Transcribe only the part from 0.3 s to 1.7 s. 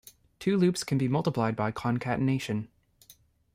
Two loops can be multiplied